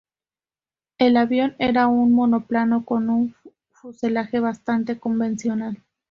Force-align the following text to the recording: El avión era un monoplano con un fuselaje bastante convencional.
El 0.97 1.15
avión 1.15 1.55
era 1.59 1.85
un 1.85 2.11
monoplano 2.13 2.85
con 2.85 3.11
un 3.11 3.35
fuselaje 3.69 4.39
bastante 4.39 4.99
convencional. 4.99 5.83